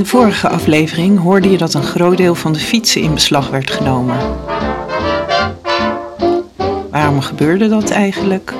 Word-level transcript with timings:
vorige 0.00 0.48
aflevering 0.48 1.18
hoorde 1.18 1.50
je 1.50 1.58
dat 1.58 1.74
een 1.74 1.82
groot 1.82 2.16
deel 2.16 2.34
van 2.34 2.52
de 2.52 2.58
fietsen 2.58 3.00
in 3.00 3.14
beslag 3.14 3.50
werd 3.50 3.70
genomen. 3.70 4.16
Waarom 6.90 7.20
gebeurde 7.20 7.68
dat 7.68 7.90
eigenlijk? 7.90 8.54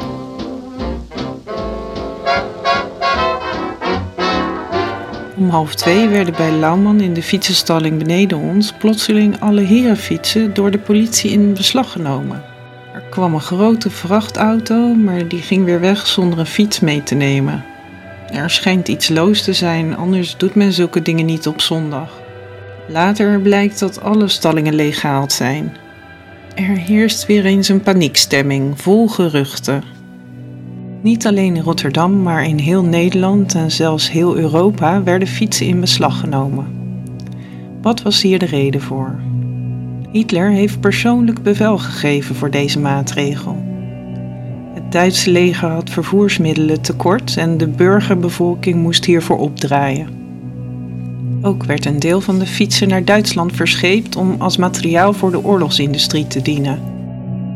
Om 5.37 5.49
half 5.49 5.75
twee 5.75 6.09
werden 6.09 6.35
bij 6.37 6.51
Lauwman 6.51 7.01
in 7.01 7.15
de 7.15 7.23
fietsenstalling 7.23 7.99
beneden 7.99 8.39
ons 8.39 8.73
plotseling 8.73 9.41
alle 9.41 9.61
herenfietsen 9.61 10.55
door 10.55 10.71
de 10.71 10.79
politie 10.79 11.31
in 11.31 11.55
beslag 11.55 11.93
genomen. 11.93 12.45
Er 12.95 13.03
kwam 13.11 13.35
een 13.35 13.41
grote 13.41 13.91
vrachtauto, 13.91 14.95
maar 14.95 15.29
die 15.29 15.43
ging 15.43 15.65
weer 15.65 15.81
weg 15.81 16.07
zonder 16.07 16.39
een 16.39 16.47
fiets 16.47 16.81
mee 16.81 17.03
te 17.03 17.15
nemen. 17.15 17.72
Er 18.33 18.51
schijnt 18.51 18.89
iets 18.89 19.09
loos 19.09 19.43
te 19.43 19.53
zijn, 19.53 19.97
anders 19.97 20.37
doet 20.37 20.55
men 20.55 20.73
zulke 20.73 21.03
dingen 21.03 21.27
niet 21.27 21.47
op 21.47 21.61
zondag. 21.61 22.21
Later 22.89 23.41
blijkt 23.41 23.79
dat 23.79 24.03
alle 24.03 24.29
stallingen 24.29 24.75
leeggehaald 24.75 25.33
zijn. 25.33 25.77
Er 26.55 26.77
heerst 26.77 27.27
weer 27.27 27.45
eens 27.45 27.69
een 27.69 27.81
paniekstemming, 27.81 28.81
vol 28.81 29.09
geruchten. 29.09 29.83
Niet 31.01 31.27
alleen 31.27 31.57
in 31.57 31.63
Rotterdam, 31.63 32.23
maar 32.23 32.45
in 32.45 32.59
heel 32.59 32.85
Nederland 32.85 33.55
en 33.55 33.71
zelfs 33.71 34.11
heel 34.11 34.37
Europa 34.37 35.03
werden 35.03 35.29
fietsen 35.29 35.67
in 35.67 35.81
beslag 35.81 36.21
genomen. 36.21 36.67
Wat 37.83 38.03
was 38.03 38.23
hier 38.23 38.39
de 38.39 38.47
reden 38.47 38.81
voor? 38.81 39.21
Hitler 40.11 40.51
heeft 40.51 40.81
persoonlijk 40.81 41.43
bevel 41.43 41.79
gegeven 41.79 42.35
voor 42.35 42.51
deze 42.51 42.79
maatregel. 42.79 43.72
Het 44.93 45.01
Duitse 45.01 45.31
leger 45.31 45.69
had 45.69 45.91
vervoersmiddelen 45.91 46.81
tekort 46.81 47.37
en 47.37 47.59
de 47.59 47.69
burgerbevolking 47.69 48.83
moest 48.83 49.05
hiervoor 49.05 49.39
opdraaien. 49.39 50.09
Ook 51.43 51.65
werd 51.65 51.85
een 51.85 51.99
deel 51.99 52.21
van 52.21 52.39
de 52.39 52.47
fietsen 52.47 52.89
naar 52.89 53.05
Duitsland 53.05 53.53
verscheept 53.57 54.17
om 54.17 54.35
als 54.39 54.57
materiaal 54.57 55.13
voor 55.13 55.31
de 55.31 55.45
oorlogsindustrie 55.45 56.27
te 56.27 56.43
dienen. 56.43 56.81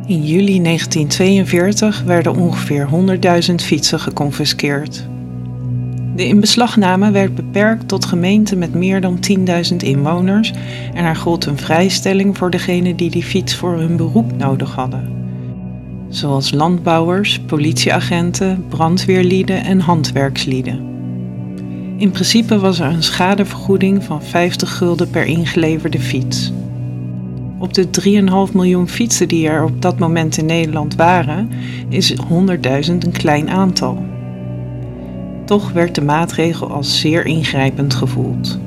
In 0.07 0.23
juli 0.23 0.63
1942 0.63 2.03
werden 2.03 2.37
ongeveer 2.37 2.89
100.000 3.49 3.55
fietsen 3.55 4.01
geconfiskeerd. 4.01 5.07
De 6.15 6.27
inbeslagname 6.27 7.11
werd 7.11 7.35
beperkt 7.35 7.89
tot 7.89 8.05
gemeenten 8.05 8.59
met 8.59 8.75
meer 8.75 9.01
dan 9.01 9.19
10.000 9.71 9.77
inwoners 9.77 10.53
en 10.95 11.05
er 11.05 11.17
gold 11.17 11.47
een 11.47 11.59
vrijstelling 11.59 12.37
voor 12.37 12.51
degenen 12.51 12.97
die 12.97 13.11
die 13.11 13.25
fiets 13.25 13.55
voor 13.55 13.77
hun 13.79 13.97
beroep 13.97 14.37
nodig 14.37 14.75
hadden. 14.75 15.26
Zoals 16.09 16.53
landbouwers, 16.53 17.41
politieagenten, 17.47 18.65
brandweerlieden 18.69 19.65
en 19.65 19.81
handwerkslieden. 19.81 20.95
In 21.97 22.11
principe 22.11 22.59
was 22.59 22.79
er 22.79 22.87
een 22.87 23.03
schadevergoeding 23.03 24.05
van 24.05 24.23
50 24.23 24.77
gulden 24.77 25.11
per 25.11 25.25
ingeleverde 25.25 26.01
fiets. 26.01 26.53
Op 27.59 27.75
de 27.75 27.87
3,5 28.49 28.55
miljoen 28.55 28.89
fietsen 28.89 29.29
die 29.29 29.49
er 29.49 29.65
op 29.65 29.83
dat 29.83 29.99
moment 29.99 30.37
in 30.37 30.47
Nederland 30.47 30.95
waren, 30.95 31.49
is 31.89 32.15
100.000 32.15 32.29
een 32.99 33.13
klein 33.13 33.51
aantal. 33.51 34.05
Toch 35.45 35.73
werd 35.73 35.95
de 35.95 36.03
maatregel 36.03 36.71
als 36.71 37.01
zeer 37.01 37.27
ingrijpend 37.27 37.95
gevoeld. 37.95 38.59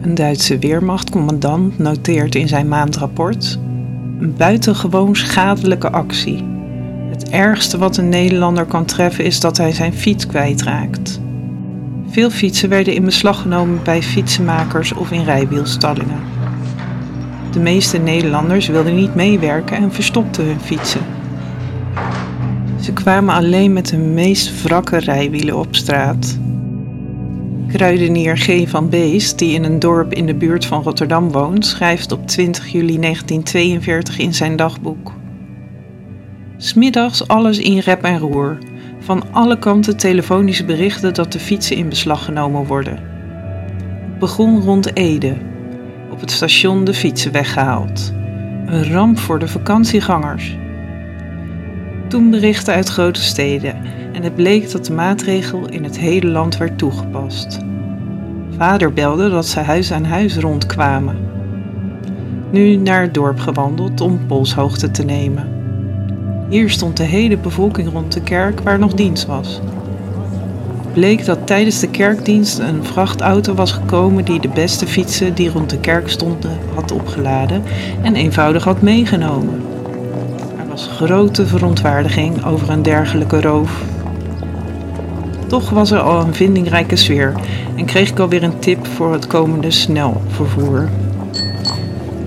Een 0.00 0.14
Duitse 0.14 0.58
weermachtcommandant 0.58 1.78
noteert 1.78 2.34
in 2.34 2.48
zijn 2.48 2.68
maandrapport 2.68 3.58
een 4.22 4.34
buitengewoon 4.36 5.16
schadelijke 5.16 5.90
actie. 5.90 6.51
Ergste 7.32 7.78
wat 7.78 7.96
een 7.96 8.08
Nederlander 8.08 8.64
kan 8.64 8.84
treffen 8.84 9.24
is 9.24 9.40
dat 9.40 9.56
hij 9.56 9.72
zijn 9.72 9.92
fiets 9.92 10.26
kwijtraakt. 10.26 11.20
Veel 12.08 12.30
fietsen 12.30 12.68
werden 12.68 12.94
in 12.94 13.04
beslag 13.04 13.40
genomen 13.42 13.80
bij 13.84 14.02
fietsenmakers 14.02 14.92
of 14.92 15.10
in 15.10 15.24
rijwielstallingen. 15.24 16.20
De 17.52 17.60
meeste 17.60 17.98
Nederlanders 17.98 18.66
wilden 18.66 18.94
niet 18.94 19.14
meewerken 19.14 19.76
en 19.76 19.92
verstopten 19.92 20.44
hun 20.44 20.60
fietsen. 20.60 21.00
Ze 22.80 22.92
kwamen 22.92 23.34
alleen 23.34 23.72
met 23.72 23.88
de 23.88 23.96
meest 23.96 24.62
wrakke 24.62 24.96
rijwielen 24.96 25.58
op 25.58 25.76
straat. 25.76 26.38
Kruidenier 27.68 28.36
G. 28.36 28.68
van 28.68 28.88
Beest, 28.88 29.38
die 29.38 29.54
in 29.54 29.64
een 29.64 29.78
dorp 29.78 30.12
in 30.12 30.26
de 30.26 30.34
buurt 30.34 30.64
van 30.64 30.82
Rotterdam 30.82 31.30
woont, 31.30 31.66
schrijft 31.66 32.12
op 32.12 32.26
20 32.26 32.66
juli 32.66 32.98
1942 32.98 34.18
in 34.18 34.34
zijn 34.34 34.56
dagboek. 34.56 35.20
Smiddags 36.64 37.28
alles 37.28 37.58
in 37.58 37.78
rep 37.78 38.02
en 38.02 38.18
roer. 38.18 38.58
Van 38.98 39.32
alle 39.32 39.58
kanten 39.58 39.96
telefonische 39.96 40.64
berichten 40.64 41.14
dat 41.14 41.32
de 41.32 41.38
fietsen 41.38 41.76
in 41.76 41.88
beslag 41.88 42.24
genomen 42.24 42.66
worden. 42.66 42.98
Het 44.08 44.18
begon 44.18 44.60
rond 44.60 44.96
Ede. 44.96 45.36
Op 46.10 46.20
het 46.20 46.30
station 46.30 46.84
de 46.84 46.94
fietsen 46.94 47.32
weggehaald. 47.32 48.12
Een 48.66 48.92
ramp 48.92 49.18
voor 49.18 49.38
de 49.38 49.48
vakantiegangers. 49.48 50.56
Toen 52.08 52.30
berichten 52.30 52.74
uit 52.74 52.88
grote 52.88 53.22
steden 53.22 53.76
en 54.12 54.22
het 54.22 54.34
bleek 54.34 54.70
dat 54.70 54.86
de 54.86 54.92
maatregel 54.92 55.68
in 55.68 55.84
het 55.84 55.98
hele 55.98 56.28
land 56.28 56.56
werd 56.56 56.78
toegepast. 56.78 57.58
Vader 58.56 58.92
belde 58.92 59.30
dat 59.30 59.46
ze 59.46 59.60
huis 59.60 59.92
aan 59.92 60.04
huis 60.04 60.36
rondkwamen. 60.36 61.16
Nu 62.50 62.76
naar 62.76 63.02
het 63.02 63.14
dorp 63.14 63.38
gewandeld 63.38 64.00
om 64.00 64.26
polshoogte 64.26 64.90
te 64.90 65.04
nemen. 65.04 65.61
Hier 66.52 66.70
stond 66.70 66.96
de 66.96 67.02
hele 67.02 67.36
bevolking 67.36 67.92
rond 67.92 68.12
de 68.12 68.20
kerk 68.20 68.60
waar 68.60 68.78
nog 68.78 68.92
dienst 68.92 69.26
was. 69.26 69.60
Bleek 70.92 71.24
dat 71.24 71.46
tijdens 71.46 71.80
de 71.80 71.88
kerkdienst 71.88 72.58
een 72.58 72.84
vrachtauto 72.84 73.54
was 73.54 73.72
gekomen 73.72 74.24
die 74.24 74.40
de 74.40 74.48
beste 74.48 74.86
fietsen 74.86 75.34
die 75.34 75.50
rond 75.50 75.70
de 75.70 75.78
kerk 75.78 76.08
stonden 76.08 76.58
had 76.74 76.92
opgeladen 76.92 77.62
en 78.02 78.14
eenvoudig 78.14 78.64
had 78.64 78.82
meegenomen 78.82 79.62
was 80.68 80.86
grote 80.86 81.46
verontwaardiging 81.46 82.44
over 82.44 82.70
een 82.70 82.82
dergelijke 82.82 83.40
roof. 83.40 83.82
Toch 85.46 85.70
was 85.70 85.90
er 85.90 86.00
al 86.00 86.20
een 86.20 86.34
vindingrijke 86.34 86.96
sfeer 86.96 87.34
en 87.76 87.84
kreeg 87.84 88.10
ik 88.10 88.18
alweer 88.18 88.42
een 88.42 88.58
tip 88.58 88.86
voor 88.86 89.12
het 89.12 89.26
komende 89.26 89.70
snelvervoer. 89.70 90.88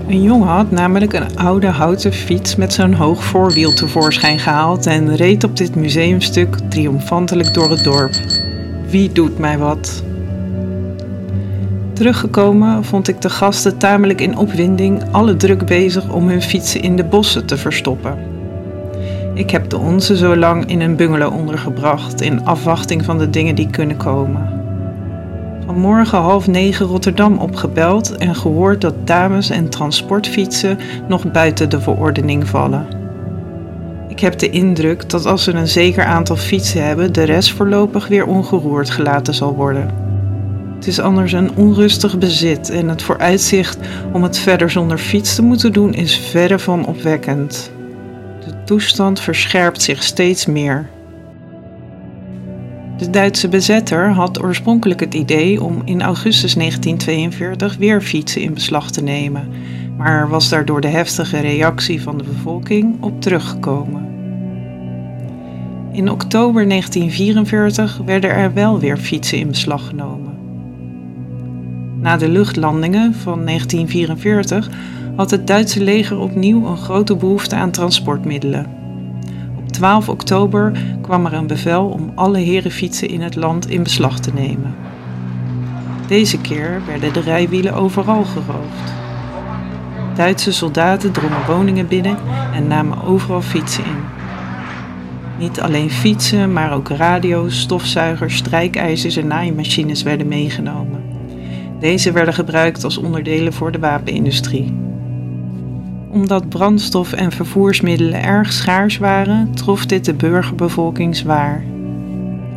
Een 0.08 0.22
jongen 0.22 0.48
had 0.48 0.70
namelijk 0.70 1.12
een 1.12 1.38
oude 1.38 1.66
houten 1.66 2.12
fiets 2.12 2.56
met 2.56 2.72
zo'n 2.72 2.92
hoog 2.92 3.24
voorwiel 3.24 3.72
tevoorschijn 3.72 4.38
gehaald 4.38 4.86
en 4.86 5.16
reed 5.16 5.44
op 5.44 5.56
dit 5.56 5.74
museumstuk 5.74 6.56
triomfantelijk 6.68 7.54
door 7.54 7.70
het 7.70 7.84
dorp. 7.84 8.14
Wie 8.88 9.12
doet 9.12 9.38
mij 9.38 9.58
wat? 9.58 10.02
Teruggekomen 11.92 12.84
vond 12.84 13.08
ik 13.08 13.20
de 13.20 13.30
gasten 13.30 13.78
tamelijk 13.78 14.20
in 14.20 14.36
opwinding, 14.36 15.02
alle 15.10 15.36
druk 15.36 15.66
bezig 15.66 16.12
om 16.12 16.28
hun 16.28 16.42
fietsen 16.42 16.82
in 16.82 16.96
de 16.96 17.04
bossen 17.04 17.46
te 17.46 17.56
verstoppen. 17.56 18.18
Ik 19.34 19.50
heb 19.50 19.70
de 19.70 19.78
onze 19.78 20.16
zo 20.16 20.36
lang 20.36 20.66
in 20.66 20.80
een 20.80 20.96
bungalow 20.96 21.34
ondergebracht 21.34 22.20
in 22.20 22.44
afwachting 22.44 23.04
van 23.04 23.18
de 23.18 23.30
dingen 23.30 23.54
die 23.54 23.70
kunnen 23.70 23.96
komen. 23.96 24.65
Vanmorgen 25.66 26.18
half 26.18 26.46
negen 26.46 26.86
Rotterdam 26.86 27.38
opgebeld 27.38 28.16
en 28.16 28.34
gehoord 28.34 28.80
dat 28.80 29.06
dames 29.06 29.50
en 29.50 29.68
transportfietsen 29.68 30.78
nog 31.08 31.32
buiten 31.32 31.70
de 31.70 31.80
verordening 31.80 32.48
vallen. 32.48 32.86
Ik 34.08 34.20
heb 34.20 34.38
de 34.38 34.50
indruk 34.50 35.10
dat 35.10 35.26
als 35.26 35.44
ze 35.44 35.52
een 35.52 35.68
zeker 35.68 36.04
aantal 36.04 36.36
fietsen 36.36 36.84
hebben, 36.84 37.12
de 37.12 37.22
rest 37.22 37.52
voorlopig 37.52 38.08
weer 38.08 38.26
ongeroerd 38.26 38.90
gelaten 38.90 39.34
zal 39.34 39.54
worden. 39.54 39.90
Het 40.74 40.86
is 40.86 41.00
anders 41.00 41.32
een 41.32 41.56
onrustig 41.56 42.18
bezit 42.18 42.70
en 42.70 42.88
het 42.88 43.02
vooruitzicht 43.02 43.78
om 44.12 44.22
het 44.22 44.38
verder 44.38 44.70
zonder 44.70 44.98
fiets 44.98 45.34
te 45.34 45.42
moeten 45.42 45.72
doen 45.72 45.94
is 45.94 46.18
verre 46.18 46.58
van 46.58 46.86
opwekkend. 46.86 47.70
De 48.44 48.52
toestand 48.64 49.20
verscherpt 49.20 49.82
zich 49.82 50.02
steeds 50.02 50.46
meer. 50.46 50.88
De 52.96 53.10
Duitse 53.10 53.48
bezetter 53.48 54.10
had 54.10 54.42
oorspronkelijk 54.42 55.00
het 55.00 55.14
idee 55.14 55.62
om 55.62 55.82
in 55.84 56.02
augustus 56.02 56.54
1942 56.54 57.76
weer 57.76 58.02
fietsen 58.02 58.42
in 58.42 58.54
beslag 58.54 58.90
te 58.90 59.02
nemen, 59.02 59.48
maar 59.96 60.28
was 60.28 60.48
daardoor 60.48 60.80
de 60.80 60.88
heftige 60.88 61.40
reactie 61.40 62.02
van 62.02 62.18
de 62.18 62.24
bevolking 62.24 62.96
op 63.00 63.20
teruggekomen. 63.20 64.06
In 65.92 66.10
oktober 66.10 66.68
1944 66.68 68.00
werden 68.04 68.30
er 68.30 68.54
wel 68.54 68.80
weer 68.80 68.96
fietsen 68.96 69.38
in 69.38 69.48
beslag 69.48 69.86
genomen. 69.86 70.34
Na 72.00 72.16
de 72.16 72.28
luchtlandingen 72.28 73.14
van 73.14 73.44
1944 73.44 74.70
had 75.16 75.30
het 75.30 75.46
Duitse 75.46 75.82
leger 75.82 76.18
opnieuw 76.18 76.66
een 76.66 76.76
grote 76.76 77.16
behoefte 77.16 77.54
aan 77.54 77.70
transportmiddelen. 77.70 78.75
Op 79.76 79.82
12 79.82 80.08
oktober 80.08 80.72
kwam 81.02 81.26
er 81.26 81.32
een 81.32 81.46
bevel 81.46 81.86
om 81.86 82.12
alle 82.14 82.38
herenfietsen 82.38 83.08
in 83.08 83.20
het 83.20 83.34
land 83.34 83.70
in 83.70 83.82
beslag 83.82 84.20
te 84.20 84.32
nemen. 84.34 84.74
Deze 86.08 86.40
keer 86.40 86.82
werden 86.86 87.12
de 87.12 87.20
rijwielen 87.20 87.74
overal 87.74 88.24
geroofd. 88.24 88.92
Duitse 90.14 90.52
soldaten 90.52 91.12
drongen 91.12 91.46
woningen 91.46 91.88
binnen 91.88 92.16
en 92.54 92.66
namen 92.66 93.02
overal 93.02 93.42
fietsen 93.42 93.84
in. 93.84 94.04
Niet 95.38 95.60
alleen 95.60 95.90
fietsen, 95.90 96.52
maar 96.52 96.72
ook 96.72 96.88
radio's, 96.88 97.60
stofzuigers, 97.60 98.36
strijkijzers 98.36 99.16
en 99.16 99.26
naaimachines 99.26 100.02
werden 100.02 100.28
meegenomen. 100.28 101.02
Deze 101.80 102.12
werden 102.12 102.34
gebruikt 102.34 102.84
als 102.84 102.98
onderdelen 102.98 103.52
voor 103.52 103.72
de 103.72 103.78
wapenindustrie. 103.78 104.85
Omdat 106.16 106.48
brandstof 106.48 107.12
en 107.12 107.32
vervoersmiddelen 107.32 108.22
erg 108.22 108.52
schaars 108.52 108.98
waren, 108.98 109.54
trof 109.54 109.86
dit 109.86 110.04
de 110.04 110.14
burgerbevolking 110.14 111.16
zwaar. 111.16 111.64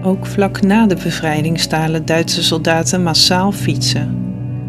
Ook 0.04 0.26
vlak 0.26 0.62
na 0.62 0.88
de 0.88 0.96
bevrijding 0.96 1.60
stalen 1.60 2.06
Duitse 2.06 2.44
soldaten 2.44 3.04
massaal 3.04 3.52
fietsen. 3.52 4.18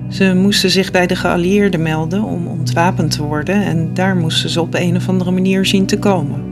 Ze 0.09 0.35
moesten 0.35 0.71
zich 0.71 0.91
bij 0.91 1.07
de 1.07 1.17
geallieerden 1.17 1.83
melden 1.83 2.23
om 2.23 2.47
ontwapend 2.47 3.11
te 3.11 3.23
worden 3.23 3.55
en 3.65 3.95
daar 3.95 4.17
moesten 4.17 4.51
ze 4.51 4.61
op 4.61 4.75
een 4.75 4.97
of 4.97 5.09
andere 5.09 5.31
manier 5.31 5.67
zien 5.67 5.87
te 5.87 5.99
komen. 5.99 6.45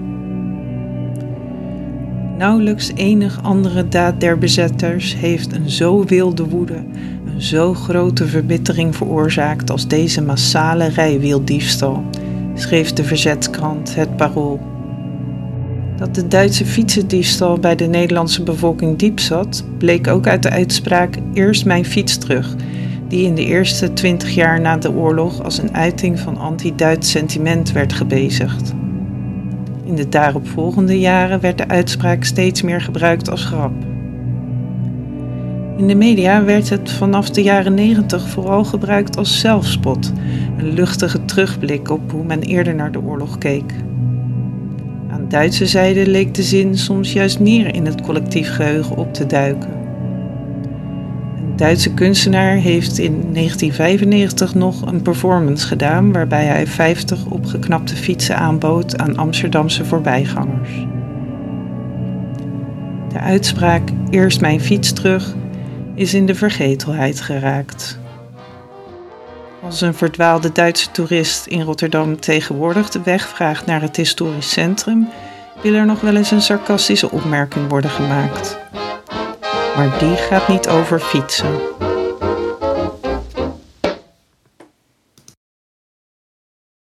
Nauwelijks 2.36 2.90
enig 2.94 3.42
andere 3.42 3.88
daad 3.88 4.20
der 4.20 4.38
bezetters 4.38 5.16
heeft 5.16 5.52
een 5.52 5.70
zo 5.70 6.04
wilde 6.04 6.44
woede, 6.44 6.84
een 7.34 7.42
zo 7.42 7.74
grote 7.74 8.26
verbittering 8.26 8.96
veroorzaakt 8.96 9.70
als 9.70 9.88
deze 9.88 10.22
massale 10.22 10.88
rijwieldiefstal, 10.88 12.04
schreef 12.60 12.92
de 12.92 13.04
verzetskrant 13.04 13.94
Het 13.94 14.16
Parool. 14.16 14.60
Dat 15.96 16.14
de 16.14 16.28
Duitse 16.28 16.66
fietsendiefstal 16.66 17.58
bij 17.58 17.76
de 17.76 17.86
Nederlandse 17.86 18.42
bevolking 18.42 18.98
diep 18.98 19.20
zat, 19.20 19.64
bleek 19.78 20.06
ook 20.06 20.26
uit 20.26 20.42
de 20.42 20.50
uitspraak 20.50 21.16
Eerst 21.32 21.64
mijn 21.64 21.84
fiets 21.84 22.18
terug, 22.18 22.54
die 23.08 23.24
in 23.26 23.34
de 23.34 23.44
eerste 23.44 23.92
twintig 23.92 24.34
jaar 24.34 24.60
na 24.60 24.76
de 24.76 24.92
oorlog 24.92 25.42
als 25.42 25.58
een 25.58 25.74
uiting 25.74 26.18
van 26.18 26.36
anti-Duits 26.36 27.10
sentiment 27.10 27.72
werd 27.72 27.92
gebezigd. 27.92 28.74
In 29.84 29.94
de 29.94 30.08
daaropvolgende 30.08 30.98
jaren 31.00 31.40
werd 31.40 31.58
de 31.58 31.68
uitspraak 31.68 32.24
steeds 32.24 32.62
meer 32.62 32.80
gebruikt 32.80 33.30
als 33.30 33.44
grap. 33.44 33.87
In 35.78 35.86
de 35.86 35.94
media 35.94 36.44
werd 36.44 36.68
het 36.68 36.92
vanaf 36.92 37.30
de 37.30 37.42
jaren 37.42 37.74
90 37.74 38.28
vooral 38.28 38.64
gebruikt 38.64 39.16
als 39.16 39.40
zelfspot, 39.40 40.12
een 40.58 40.72
luchtige 40.72 41.24
terugblik 41.24 41.90
op 41.90 42.10
hoe 42.10 42.24
men 42.24 42.42
eerder 42.42 42.74
naar 42.74 42.92
de 42.92 43.02
oorlog 43.02 43.38
keek. 43.38 43.72
Aan 45.10 45.28
Duitse 45.28 45.66
zijde 45.66 46.06
leek 46.06 46.34
de 46.34 46.42
zin 46.42 46.78
soms 46.78 47.12
juist 47.12 47.40
neer 47.40 47.74
in 47.74 47.86
het 47.86 48.00
collectief 48.00 48.54
geheugen 48.54 48.96
op 48.96 49.14
te 49.14 49.26
duiken. 49.26 49.70
Duitse 51.56 51.94
kunstenaar 51.94 52.54
heeft 52.54 52.98
in 52.98 53.12
1995 53.32 54.54
nog 54.54 54.86
een 54.86 55.02
performance 55.02 55.66
gedaan 55.66 56.12
waarbij 56.12 56.44
hij 56.44 56.66
50 56.66 57.26
opgeknapte 57.26 57.96
fietsen 57.96 58.36
aanbood 58.36 58.98
aan 58.98 59.16
Amsterdamse 59.16 59.84
voorbijgangers. 59.84 60.86
De 63.12 63.18
uitspraak 63.18 63.90
Eerst 64.10 64.40
mijn 64.40 64.60
fiets 64.60 64.92
terug 64.92 65.34
is 65.98 66.14
in 66.14 66.26
de 66.26 66.34
vergetelheid 66.34 67.20
geraakt. 67.20 67.98
Als 69.62 69.80
een 69.80 69.94
verdwaalde 69.94 70.52
Duitse 70.52 70.90
toerist 70.90 71.46
in 71.46 71.62
Rotterdam 71.62 72.20
tegenwoordig 72.20 72.90
de 72.90 73.02
weg 73.02 73.28
vraagt 73.28 73.66
naar 73.66 73.80
het 73.80 73.96
historisch 73.96 74.50
centrum, 74.50 75.08
wil 75.62 75.74
er 75.74 75.86
nog 75.86 76.00
wel 76.00 76.16
eens 76.16 76.30
een 76.30 76.42
sarcastische 76.42 77.10
opmerking 77.10 77.68
worden 77.68 77.90
gemaakt 77.90 78.58
maar 79.78 79.98
die 79.98 80.16
gaat 80.16 80.48
niet 80.48 80.68
over 80.68 81.00
fietsen. 81.00 81.77